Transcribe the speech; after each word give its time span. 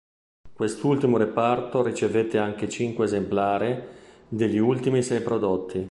Quest'ultimo 0.51 1.17
reparto 1.17 1.83
ricevette 1.83 2.39
anche 2.39 2.67
cinque 2.67 3.05
esemplari 3.05 3.79
degli 4.27 4.57
ultimi 4.57 5.03
sei 5.03 5.21
prodotti. 5.21 5.79